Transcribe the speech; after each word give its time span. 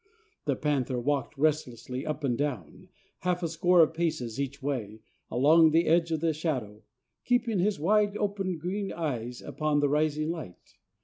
The 0.45 0.55
panther 0.55 0.99
walked 0.99 1.37
restlessly 1.37 2.07
up 2.07 2.23
and 2.23 2.35
down, 2.35 2.89
half 3.19 3.43
a 3.43 3.47
score 3.47 3.81
of 3.81 3.93
paces 3.93 4.41
each 4.41 4.59
way, 4.59 5.01
along 5.29 5.69
the 5.69 5.85
edge 5.85 6.09
of 6.11 6.21
the 6.21 6.33
shadow, 6.33 6.81
keeping 7.23 7.59
his 7.59 7.79
wide 7.79 8.17
open 8.17 8.57
green 8.57 8.91
eyes 8.91 9.43
upon 9.43 9.79
the 9.79 9.89
rising 9.89 10.31
light. 10.31 10.79